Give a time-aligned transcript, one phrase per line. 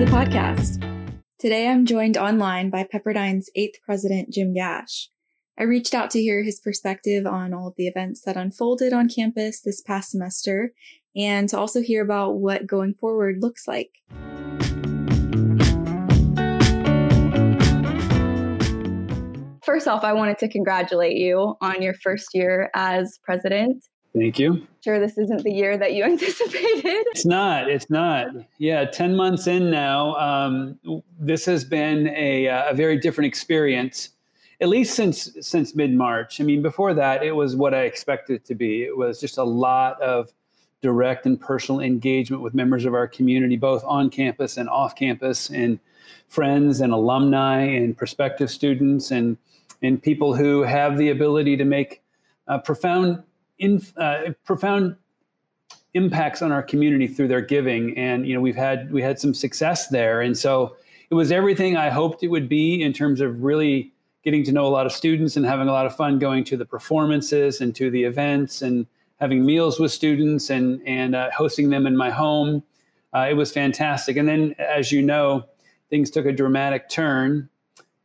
[0.00, 0.80] the podcast.
[1.38, 5.10] Today I'm joined online by Pepperdine's eighth president, Jim Gash.
[5.58, 9.10] I reached out to hear his perspective on all of the events that unfolded on
[9.10, 10.72] campus this past semester
[11.14, 13.90] and to also hear about what going forward looks like.
[19.62, 23.84] First off, I wanted to congratulate you on your first year as president.
[24.14, 24.66] Thank you.
[24.82, 26.84] Sure, this isn't the year that you anticipated.
[26.84, 27.70] It's not.
[27.70, 28.28] It's not.
[28.58, 30.78] Yeah, 10 months in now, um,
[31.18, 34.10] this has been a, uh, a very different experience
[34.60, 36.40] at least since since mid March.
[36.40, 38.82] I mean, before that, it was what I expected it to be.
[38.82, 40.32] It was just a lot of
[40.82, 45.50] direct and personal engagement with members of our community, both on campus and off campus,
[45.50, 45.78] and
[46.28, 49.36] friends and alumni and prospective students and
[49.82, 52.02] and people who have the ability to make
[52.48, 53.22] uh, profound
[53.60, 54.96] in, uh, profound
[55.94, 57.96] impacts on our community through their giving.
[57.96, 60.76] And you know, we've had we had some success there, and so
[61.10, 63.92] it was everything I hoped it would be in terms of really
[64.24, 66.56] getting to know a lot of students and having a lot of fun going to
[66.56, 68.86] the performances and to the events and
[69.18, 72.62] having meals with students and and uh, hosting them in my home.
[73.14, 74.16] Uh, it was fantastic.
[74.16, 75.44] And then, as you know,
[75.90, 77.48] things took a dramatic turn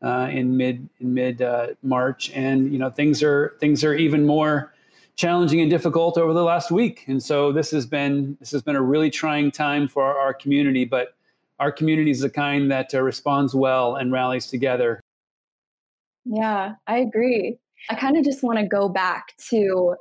[0.02, 4.26] uh, in mid in mid uh, March, and you know things are things are even
[4.26, 4.74] more
[5.16, 7.06] challenging and difficult over the last week.
[7.08, 10.86] And so this has been this has been a really trying time for our, community,
[10.86, 11.16] but
[11.60, 15.00] our community is the kind that uh, responds well and rallies together
[16.26, 17.58] yeah, I agree.
[17.90, 19.96] I kind of just want to go back to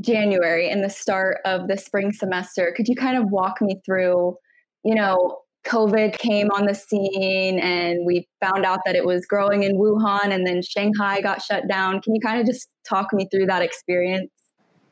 [0.00, 2.72] January and the start of the spring semester.
[2.74, 4.36] Could you kind of walk me through,
[4.82, 9.62] you know, COVID came on the scene and we found out that it was growing
[9.62, 12.00] in Wuhan and then Shanghai got shut down.
[12.00, 14.30] Can you kind of just talk me through that experience?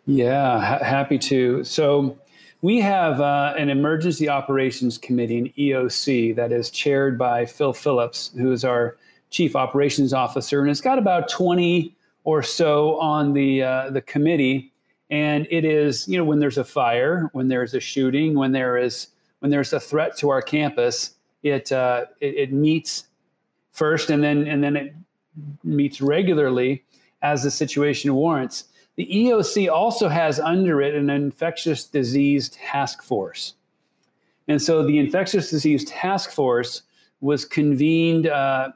[0.07, 1.65] Yeah, ha- happy to.
[1.65, 2.19] So,
[2.63, 8.33] we have uh, an emergency operations committee, an EOC, that is chaired by Phil Phillips,
[8.36, 8.98] who is our
[9.30, 11.95] chief operations officer, and it's got about 20
[12.25, 14.73] or so on the uh, the committee.
[15.11, 18.77] And it is, you know, when there's a fire, when there's a shooting, when there
[18.77, 19.09] is
[19.40, 23.08] when there's a threat to our campus, it uh, it, it meets
[23.73, 24.95] first, and then and then it
[25.64, 26.84] meets regularly
[27.23, 28.64] as the situation warrants.
[28.96, 33.55] The EOC also has under it an infectious disease task force.
[34.48, 36.83] And so the infectious disease task force
[37.20, 38.73] was convened uh,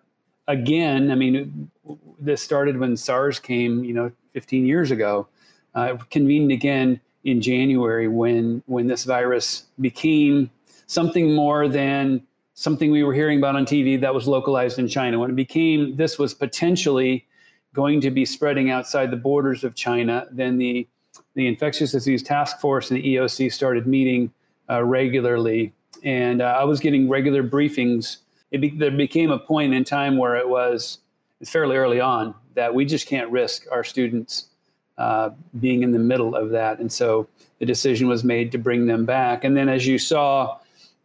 [0.49, 1.71] again, I mean,
[2.19, 5.29] this started when SARS came, you know, 15 years ago.
[5.75, 10.51] Uh, convened again in January when when this virus became
[10.87, 12.23] something more than
[12.55, 15.19] something we were hearing about on TV that was localized in China.
[15.19, 17.27] When it became this was potentially
[17.73, 20.87] going to be spreading outside the borders of China, then the
[21.35, 24.33] the infectious disease task force and the EOC started meeting
[24.71, 28.19] uh, regularly, and uh, I was getting regular briefings
[28.55, 30.99] it be, there became a point in time where it was
[31.45, 34.51] fairly early on that we just can't risk our students
[34.99, 36.79] uh, being in the middle of that.
[36.79, 37.29] And so
[37.59, 39.45] the decision was made to bring them back.
[39.45, 40.59] And then, as you saw,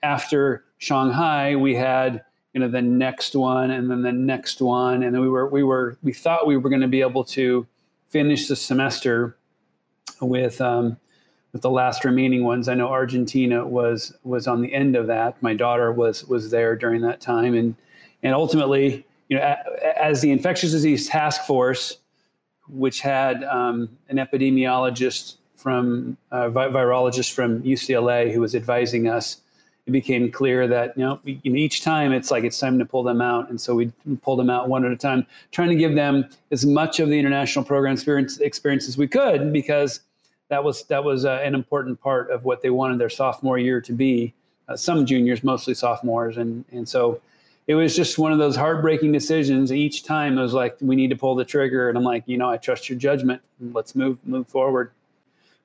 [0.04, 2.24] after Shanghai, we had
[2.54, 5.64] you know the next one, and then the next one, and then we were we
[5.64, 7.68] were we thought we were going to be able to
[8.10, 9.38] finish the semester
[10.22, 10.98] with um,
[11.54, 12.68] with the last remaining ones.
[12.68, 15.42] I know Argentina was was on the end of that.
[15.42, 17.76] My daughter was was there during that time, and
[18.24, 19.56] and ultimately, you know,
[19.96, 21.98] as the infectious disease task force,
[22.72, 29.42] which had um, an epidemiologist from uh, virologist from UCLA who was advising us.
[29.86, 33.04] It became clear that you know, we, each time it's like it's time to pull
[33.04, 33.92] them out, and so we
[34.22, 37.18] pulled them out one at a time, trying to give them as much of the
[37.18, 40.02] international program experience, experience as we could, because
[40.50, 43.82] that was that was uh, an important part of what they wanted their sophomore year
[43.82, 44.34] to be.
[44.68, 47.20] Uh, some juniors, mostly sophomores, and and so
[47.70, 49.72] it was just one of those heartbreaking decisions.
[49.72, 52.36] Each time it was like we need to pull the trigger, and I'm like, you
[52.36, 53.44] know, I trust your judgment.
[53.62, 54.90] Let's move move forward.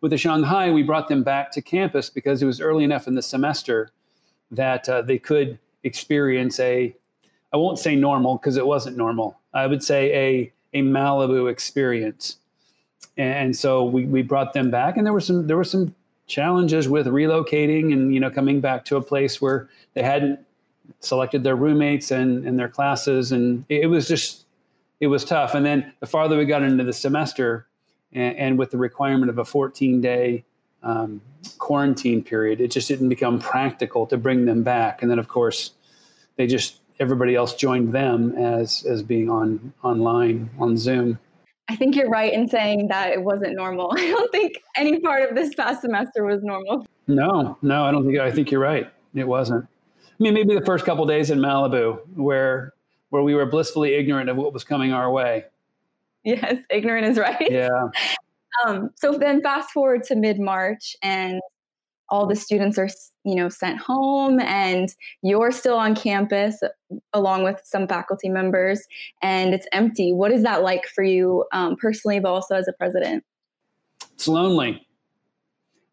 [0.03, 3.15] With the Shanghai, we brought them back to campus because it was early enough in
[3.15, 3.89] the semester
[4.51, 6.95] that uh, they could experience a
[7.55, 9.41] I won't say normal because it wasn't normal.
[9.55, 12.37] I would say a a Malibu experience
[13.17, 15.95] and so we, we brought them back and there were some there were some
[16.27, 20.39] challenges with relocating and you know coming back to a place where they hadn't
[21.01, 24.47] selected their roommates and, and their classes and it was just
[25.01, 27.67] it was tough and then the farther we got into the semester
[28.13, 30.45] and, and with the requirement of a 14 day
[30.83, 31.21] um,
[31.59, 35.73] quarantine period it just didn't become practical to bring them back and then of course
[36.37, 41.19] they just everybody else joined them as as being on online on zoom
[41.69, 43.91] I think you're right in saying that it wasn't normal.
[43.97, 46.87] I don't think any part of this past semester was normal.
[47.07, 48.19] No, no, I don't think.
[48.19, 48.91] I think you're right.
[49.15, 49.67] It wasn't.
[50.15, 52.73] I mean, maybe the first couple days in Malibu, where
[53.11, 55.45] where we were blissfully ignorant of what was coming our way.
[56.25, 57.51] Yes, ignorant is right.
[57.51, 57.89] Yeah.
[58.65, 61.41] Um, so then, fast forward to mid March, and
[62.09, 62.89] all the students are
[63.25, 66.63] you know sent home and you're still on campus
[67.13, 68.87] along with some faculty members
[69.23, 72.73] and it's empty what is that like for you um, personally but also as a
[72.75, 73.25] president
[74.13, 74.87] it's lonely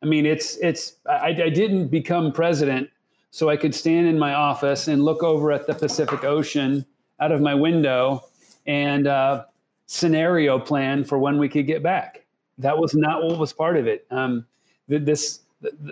[0.03, 2.89] i mean it's it's I, I didn't become president
[3.31, 6.85] so i could stand in my office and look over at the pacific ocean
[7.19, 8.23] out of my window
[8.67, 9.43] and uh,
[9.87, 12.25] scenario plan for when we could get back
[12.57, 14.45] that was not what was part of it um,
[14.87, 15.39] this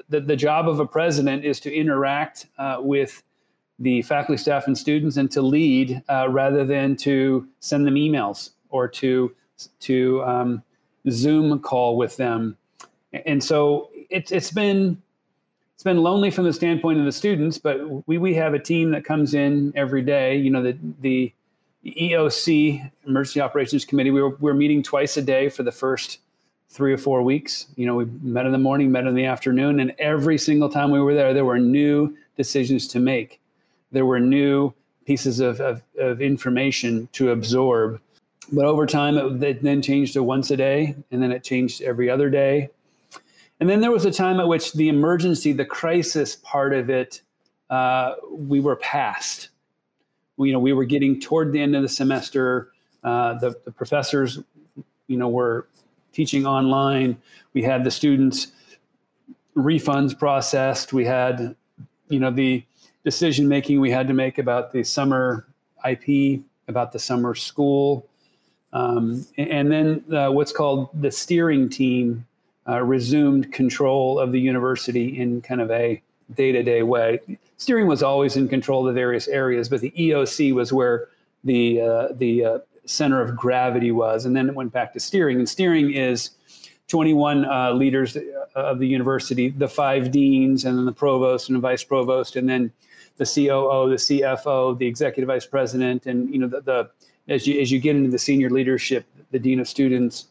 [0.09, 3.21] the, the, job of a president is to interact uh, with
[3.79, 8.51] the faculty, staff, and students and to lead uh, rather than to send them emails
[8.69, 9.33] or to,
[9.79, 10.63] to um,
[11.09, 12.57] Zoom call with them.
[13.25, 15.01] And so it's, it's been
[15.79, 18.91] it's been lonely from the standpoint of the students, but we, we have a team
[18.91, 20.35] that comes in every day.
[20.35, 21.33] You know, the, the
[21.85, 26.19] EOC, Emergency Operations Committee, we were, we were meeting twice a day for the first
[26.67, 27.67] three or four weeks.
[27.77, 30.91] You know, we met in the morning, met in the afternoon, and every single time
[30.91, 33.39] we were there, there were new decisions to make.
[33.93, 34.73] There were new
[35.05, 38.01] pieces of, of, of information to absorb.
[38.51, 41.81] But over time, it, it then changed to once a day, and then it changed
[41.81, 42.69] every other day.
[43.59, 47.21] And then there was a time at which the emergency, the crisis part of it,
[47.69, 49.49] uh, we were past.
[50.37, 52.71] We, you know, we were getting toward the end of the semester.
[53.03, 54.39] Uh, the, the professors,
[55.07, 55.67] you know, were
[56.13, 57.17] teaching online.
[57.53, 58.47] We had the students'
[59.55, 60.93] refunds processed.
[60.93, 61.55] We had,
[62.07, 62.63] you know, the
[63.03, 65.47] decision making we had to make about the summer
[65.87, 68.07] IP, about the summer school,
[68.71, 72.25] um, and then uh, what's called the steering team
[72.67, 76.01] uh, resumed control of the university in kind of a
[76.35, 77.19] day-to-day way.
[77.57, 81.07] Steering was always in control of the various areas, but the EOC was where
[81.43, 84.25] the uh, the uh, center of gravity was.
[84.25, 85.37] And then it went back to steering.
[85.37, 86.31] And steering is
[86.87, 88.17] 21 uh, leaders
[88.55, 92.49] of the university, the five deans, and then the provost and the vice provost, and
[92.49, 92.71] then
[93.17, 96.89] the COO, the CFO, the executive vice president, and you know the, the
[97.27, 100.27] as you as you get into the senior leadership, the dean of students.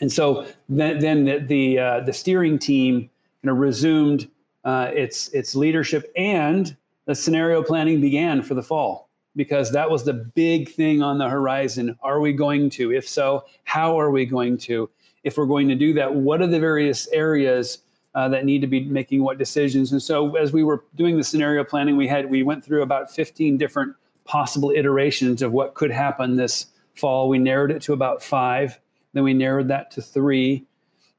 [0.00, 3.10] And so then, then the the, uh, the steering team
[3.42, 4.28] you know, resumed
[4.64, 10.04] uh, its its leadership, and the scenario planning began for the fall because that was
[10.04, 11.96] the big thing on the horizon.
[12.02, 12.92] Are we going to?
[12.92, 14.90] If so, how are we going to?
[15.22, 17.78] If we're going to do that, what are the various areas
[18.14, 19.92] uh, that need to be making what decisions?
[19.92, 23.10] And so, as we were doing the scenario planning, we had we went through about
[23.10, 23.94] 15 different
[24.24, 27.28] possible iterations of what could happen this fall.
[27.28, 28.78] We narrowed it to about five.
[29.12, 30.64] Then we narrowed that to three,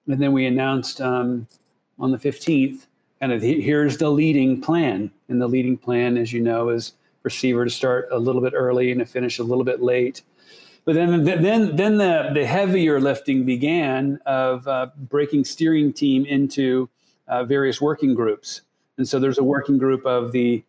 [0.08, 1.48] and then we announced um,
[1.98, 2.86] on the 15th,
[3.20, 5.12] kind of here's the leading plan.
[5.28, 6.94] And the leading plan, as you know, is
[7.24, 10.22] receiver to start a little bit early and to finish a little bit late.
[10.86, 16.90] But then, then, then the, the heavier lifting began of uh, breaking steering team into
[17.28, 18.62] uh, various working groups.
[18.98, 20.64] And so there's a working group of the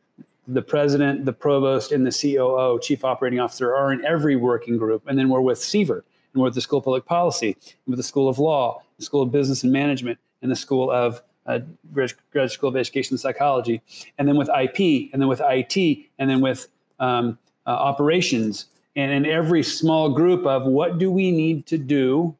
[0.48, 5.06] the president, the provost, and the COO, chief operating officer, are in every working group.
[5.06, 7.98] And then we're with Seaver, and we're with the School of Public Policy, and with
[7.98, 11.60] the School of Law, the School of Business and Management, and the School of uh,
[11.92, 13.82] Graduate School of Education and Psychology,
[14.18, 16.68] and then with IP, and then with IT, and then with
[16.98, 22.36] um, uh, operations, and in every small group of what do we need to do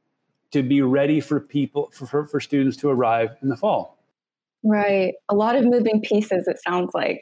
[0.53, 3.99] to be ready for people for, for, for students to arrive in the fall.
[4.63, 6.47] Right, a lot of moving pieces.
[6.47, 7.21] It sounds like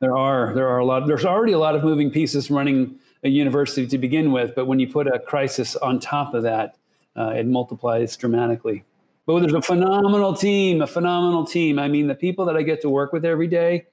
[0.00, 1.06] there are there are a lot.
[1.06, 4.78] There's already a lot of moving pieces running a university to begin with, but when
[4.78, 6.76] you put a crisis on top of that,
[7.16, 8.84] uh, it multiplies dramatically.
[9.26, 11.78] But there's a phenomenal team, a phenomenal team.
[11.78, 13.86] I mean, the people that I get to work with every day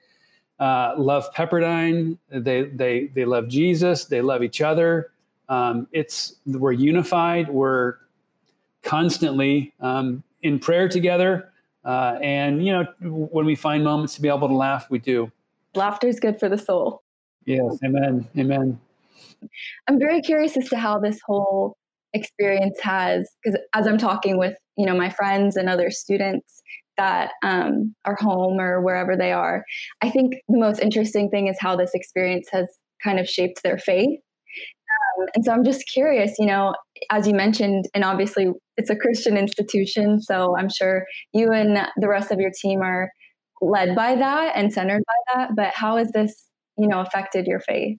[0.62, 2.18] uh, love Pepperdine.
[2.30, 4.06] They they they love Jesus.
[4.06, 5.12] They love each other.
[5.50, 7.50] Um, it's we're unified.
[7.50, 7.96] We're
[8.84, 11.52] constantly um, in prayer together.
[11.84, 15.32] Uh, and you know, when we find moments to be able to laugh, we do.
[15.74, 17.02] Laughter is good for the soul.
[17.46, 18.80] Yes, amen, amen.
[19.88, 21.76] I'm very curious as to how this whole
[22.14, 26.62] experience has because as i'm talking with you know my friends and other students
[26.98, 29.64] that um, are home or wherever they are
[30.02, 32.68] i think the most interesting thing is how this experience has
[33.04, 34.20] kind of shaped their faith.
[35.20, 36.76] Um, and so i'm just curious you know
[37.10, 42.10] as you mentioned and obviously it's a christian institution so i'm sure you and the
[42.10, 43.10] rest of your team are
[43.62, 47.62] led by that and centered by that but how has this you know affected your
[47.62, 47.98] faith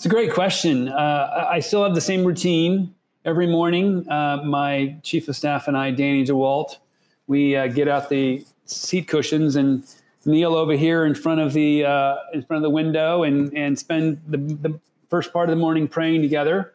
[0.00, 0.88] it's a great question.
[0.88, 2.94] Uh, I still have the same routine
[3.26, 4.10] every morning.
[4.10, 6.78] Uh, my chief of staff and I, Danny DeWalt,
[7.26, 9.84] we uh, get out the seat cushions and
[10.24, 13.78] kneel over here in front of the uh, in front of the window and and
[13.78, 14.80] spend the, the
[15.10, 16.72] first part of the morning praying together.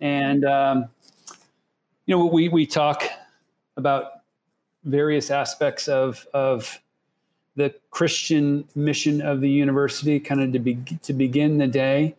[0.00, 0.86] And um,
[2.06, 3.04] you know, we we talk
[3.76, 4.22] about
[4.82, 6.80] various aspects of of
[7.54, 10.74] the Christian mission of the university, kind of to be
[11.04, 12.16] to begin the day.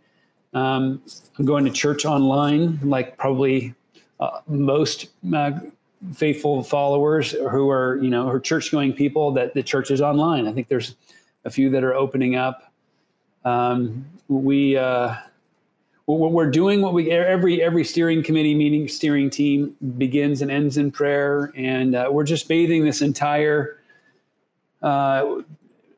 [0.54, 1.02] Um,
[1.38, 3.76] I'm going to church online, like probably
[4.20, 5.52] uh, most uh,
[6.14, 9.32] faithful followers who are, you know, are church going people.
[9.32, 10.48] That the church is online.
[10.48, 10.96] I think there's
[11.46, 12.72] a few that are opening up.
[13.46, 15.16] Um, we uh,
[16.18, 20.92] we're doing what we every every steering committee meeting steering team begins and ends in
[20.92, 23.78] prayer and uh, we're just bathing this entire
[24.82, 25.42] uh,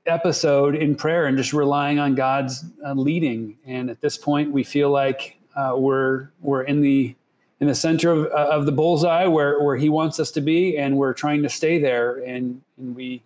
[0.06, 4.64] episode in prayer and just relying on god's uh, leading and at this point we
[4.64, 7.16] feel like uh, we're we're in the
[7.60, 10.78] in the center of, uh, of the bullseye where where he wants us to be
[10.78, 13.22] and we're trying to stay there and and we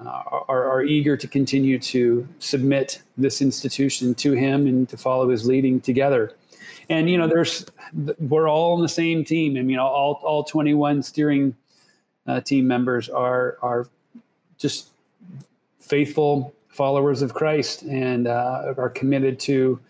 [0.00, 5.28] uh, are, are, eager to continue to submit this institution to him and to follow
[5.28, 6.32] his leading together.
[6.90, 7.64] And you know, there's
[8.18, 9.56] we're all on the same team.
[9.56, 11.54] I mean, all all 21 steering
[12.26, 13.88] uh, team members are are
[14.58, 14.90] just
[15.84, 19.80] faithful followers of Christ and uh, are committed to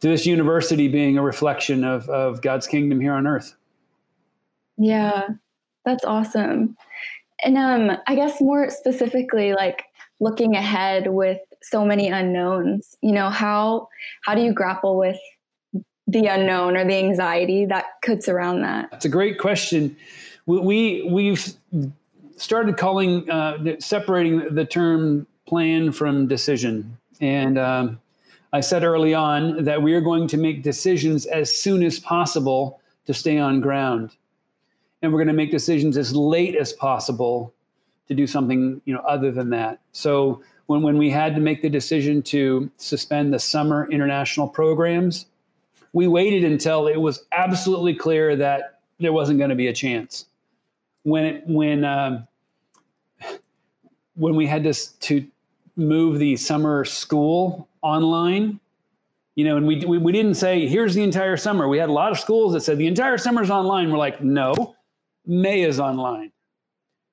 [0.00, 3.54] to this university being a reflection of of God's kingdom here on earth.
[4.78, 5.28] Yeah,
[5.84, 6.76] that's awesome.
[7.44, 9.84] And um, I guess more specifically, like
[10.20, 13.88] looking ahead with so many unknowns, you know, how
[14.22, 15.18] how do you grapple with
[16.06, 18.88] the unknown or the anxiety that could surround that?
[18.92, 19.96] It's a great question.
[20.46, 21.54] We, we have
[22.40, 28.00] started calling uh, separating the term plan from decision, and um,
[28.52, 32.80] I said early on that we are going to make decisions as soon as possible
[33.06, 34.16] to stay on ground.
[35.02, 37.54] And we're going to make decisions as late as possible
[38.08, 39.80] to do something you know other than that.
[39.92, 45.26] So when, when we had to make the decision to suspend the summer international programs
[45.92, 50.26] we waited until it was absolutely clear that there wasn't going to be a chance.
[51.02, 52.26] When it when um,
[54.20, 55.26] when we had to to
[55.76, 58.60] move the summer school online
[59.34, 61.92] you know and we, we we didn't say here's the entire summer we had a
[61.92, 64.74] lot of schools that said the entire summer's online we're like no
[65.26, 66.32] May is online.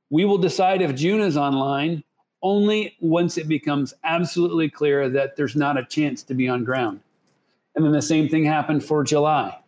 [0.09, 2.03] We will decide if June is online
[2.41, 7.01] only once it becomes absolutely clear that there's not a chance to be on ground.
[7.75, 9.59] And then the same thing happened for July.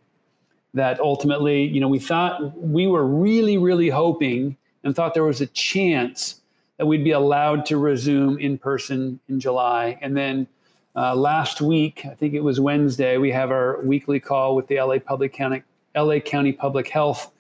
[0.74, 5.41] That ultimately, you know, we thought we were really, really hoping and thought there was
[5.41, 6.38] a chance
[6.79, 10.00] that we'd be allowed to resume in person in July.
[10.01, 10.48] And then
[10.95, 14.81] uh, last week, I think it was Wednesday, we have our weekly call with the
[14.81, 15.62] LA Public County,
[15.95, 17.31] LA County Public Health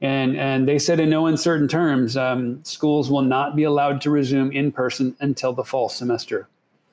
[0.00, 4.10] and, and they said in no uncertain terms, um, schools will not be allowed to
[4.10, 6.48] resume in person until the fall semester.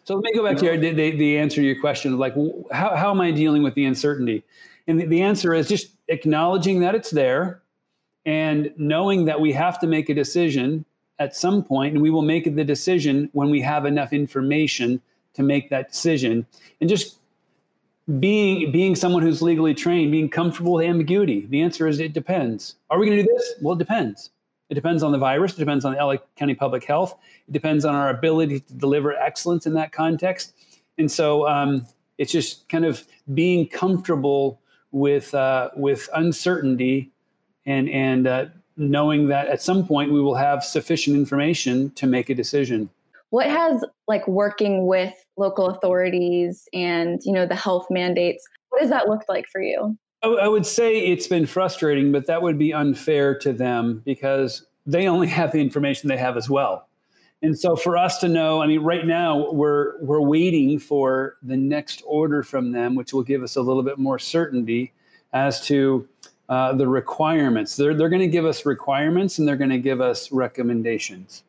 [0.05, 2.35] So let me go back to the, the, the answer to your question of like,
[2.71, 4.43] how, how am I dealing with the uncertainty?
[4.87, 7.61] And the, the answer is just acknowledging that it's there
[8.25, 10.85] and knowing that we have to make a decision
[11.19, 15.01] at some point, and we will make the decision when we have enough information
[15.33, 16.45] to make that decision.
[16.81, 17.17] And just
[18.19, 21.47] being being someone who's legally trained, being comfortable with ambiguity?
[21.49, 22.75] The answer is it depends.
[22.89, 23.53] Are we going to do this?
[23.61, 24.29] Well, it depends.
[24.69, 25.53] It depends on the virus.
[25.53, 27.17] It depends on the LA County Public Health.
[27.47, 30.53] It depends on our ability to deliver excellence in that context.
[30.97, 31.85] And so um,
[32.17, 34.59] it's just kind of being comfortable
[34.91, 37.11] with uh, with uncertainty
[37.65, 38.45] and and uh,
[38.77, 42.89] knowing that at some point we will have sufficient information to make a decision.
[43.29, 48.89] What has like working with local authorities and you know the health mandates what does
[48.89, 49.97] that look like for you?
[50.23, 55.07] I would say it's been frustrating but that would be unfair to them because they
[55.07, 56.87] only have the information they have as well.
[57.41, 61.57] And so for us to know i mean right now we're we're waiting for the
[61.57, 64.93] next order from them which will give us a little bit more certainty
[65.33, 66.07] as to
[66.49, 70.01] uh, the requirements they're, they're going to give us requirements and they're going to give
[70.01, 71.43] us recommendations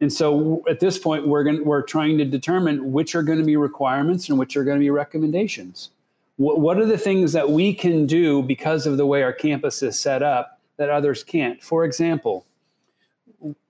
[0.00, 3.44] and so at this point, we're going we're trying to determine which are going to
[3.44, 5.90] be requirements and which are going to be recommendations.
[6.36, 9.82] What, what are the things that we can do because of the way our campus
[9.82, 11.60] is set up that others can't?
[11.60, 12.46] For example,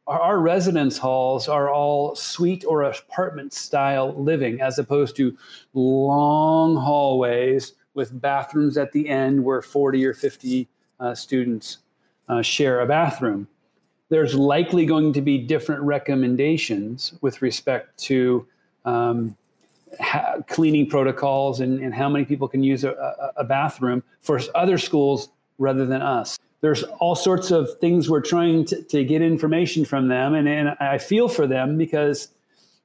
[0.06, 5.36] our residence halls are all suite or apartment style living as opposed to
[5.72, 10.66] long hallways with bathrooms at the end where 40 or 50
[11.00, 11.78] uh, students
[12.30, 13.46] uh, share a bathroom
[14.08, 18.46] there's likely going to be different recommendations with respect to
[18.84, 19.36] um,
[20.00, 24.78] ha- cleaning protocols and, and, how many people can use a, a, bathroom for other
[24.78, 25.28] schools
[25.58, 26.38] rather than us.
[26.60, 30.70] there's all sorts of things we're trying to, to get information from them, and, and
[30.80, 32.28] I feel for them because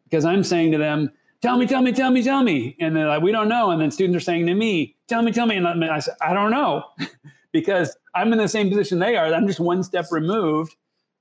[0.06, 3.08] because I'm saying to them, "Tell me, tell me, tell me, tell me," and they're
[3.08, 5.58] like, "We don't know," and then students are saying to me, "Tell me, tell me,"
[5.58, 6.86] and I, said, "I don't know,"
[7.52, 9.34] because I'm in the same position they are.
[9.34, 10.76] I'm just one step removed,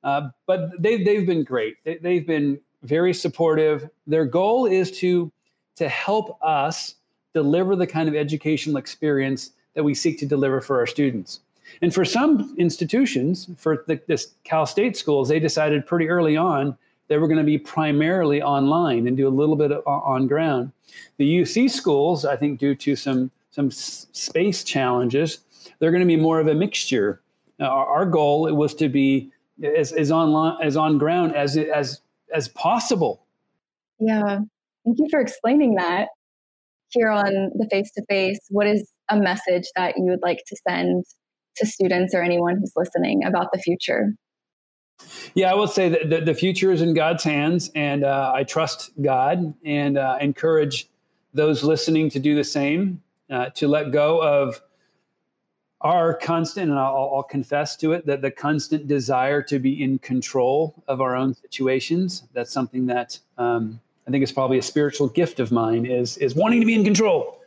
[0.05, 1.77] uh, but they they've been great.
[1.85, 3.89] They, they've been very supportive.
[4.07, 5.33] Their goal is to
[5.77, 6.97] to help us
[7.35, 11.41] deliver the kind of educational experience that we seek to deliver for our students.
[11.81, 16.77] And for some institutions, for the this Cal State schools, they decided pretty early on
[17.09, 20.73] they were going to be primarily online and do a little bit of, on ground.
[21.19, 25.39] The UC schools, I think, due to some some space challenges,
[25.79, 27.21] they're going to be more of a mixture.
[27.61, 29.31] Uh, our, our, goal was to be
[29.63, 32.01] as, as online as on ground as as
[32.35, 33.25] as possible.
[34.01, 34.41] Yeah,
[34.85, 36.09] thank you for explaining that.
[36.89, 40.57] Here on the face to face, what is a message that you would like to
[40.69, 41.05] send
[41.57, 44.15] to students or anyone who's listening about the future?
[45.35, 48.45] Yeah, I will say that the, the future is in God's hands, and uh, I
[48.45, 50.89] trust God and uh, encourage
[51.35, 53.03] those listening to do the same,
[53.33, 54.61] uh, to let go of
[55.81, 59.99] our constant, and I'll, I'll, confess to it, that the constant desire to be in
[59.99, 62.23] control of our own situations.
[62.33, 66.37] That's something that um, I think is probably a spiritual gift of mine is is
[66.37, 67.43] wanting to be in control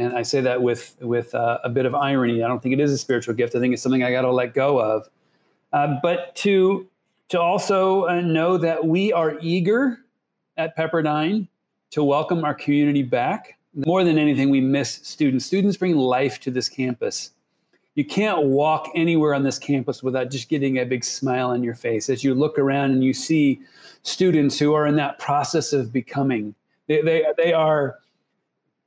[0.00, 2.42] and I say that with with uh, a bit of irony.
[2.42, 3.54] I don't think it is a spiritual gift.
[3.54, 5.08] I think it's something I got to let go of.
[5.72, 6.88] Uh, but to
[7.28, 10.00] to also uh, know that we are eager
[10.56, 11.48] at Pepperdine
[11.90, 13.58] to welcome our community back.
[13.74, 15.46] More than anything, we miss students.
[15.46, 17.30] Students bring life to this campus.
[17.94, 21.74] You can't walk anywhere on this campus without just getting a big smile on your
[21.74, 23.60] face as you look around and you see
[24.02, 26.54] students who are in that process of becoming.
[26.86, 27.98] They, they, they are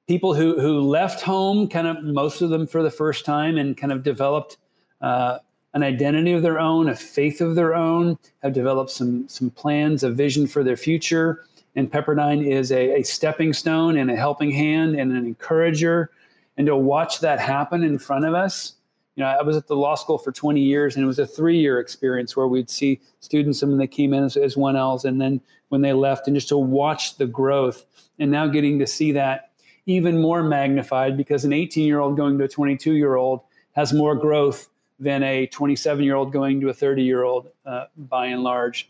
[0.07, 3.77] people who who left home, kind of most of them for the first time, and
[3.77, 4.57] kind of developed
[5.01, 5.39] uh,
[5.73, 10.03] an identity of their own, a faith of their own, have developed some some plans,
[10.03, 11.45] a vision for their future.
[11.75, 16.11] And Pepperdine is a, a stepping stone and a helping hand and an encourager.
[16.57, 18.73] And to watch that happen in front of us,
[19.15, 21.27] you know, I was at the law school for 20 years, and it was a
[21.27, 25.39] three-year experience where we'd see students when they came in as, as 1Ls, and then
[25.69, 27.85] when they left, and just to watch the growth,
[28.17, 29.51] and now getting to see that
[29.85, 33.41] even more magnified because an 18 year old going to a 22 year old
[33.73, 37.85] has more growth than a 27 year old going to a 30 year old uh,
[37.97, 38.89] by and large.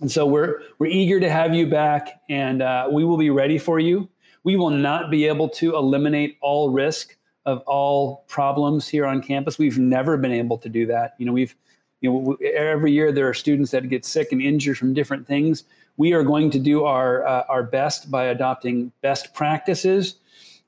[0.00, 3.58] And so we're, we're eager to have you back and uh, we will be ready
[3.58, 4.08] for you.
[4.44, 9.58] We will not be able to eliminate all risk of all problems here on campus.
[9.58, 11.14] We've never been able to do that.
[11.18, 11.54] You know, we've,
[12.00, 15.64] you know, every year there are students that get sick and injured from different things
[15.96, 20.16] we are going to do our uh, our best by adopting best practices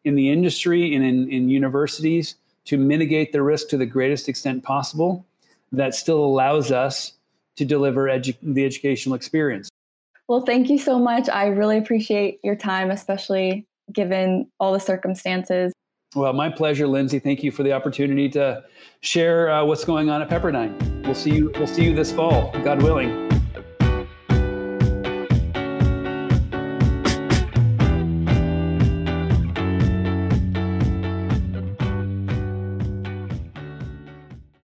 [0.04, 4.62] in the industry and in, in universities to mitigate the risk to the greatest extent
[4.62, 5.24] possible
[5.72, 7.14] that still allows us
[7.56, 9.68] to deliver edu- the educational experience.
[10.28, 11.28] Well, thank you so much.
[11.28, 15.72] I really appreciate your time, especially given all the circumstances.
[16.14, 17.18] Well, my pleasure, Lindsay.
[17.18, 18.64] Thank you for the opportunity to
[19.00, 21.04] share uh, what's going on at Pepperdine.
[21.04, 21.52] We'll see you.
[21.56, 23.23] We'll see you this fall, God willing.